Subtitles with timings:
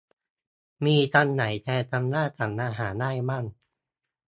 [0.85, 3.45] มีคำไหนแทนคำว่า 'สั่งอาหาร' ได้บ้าง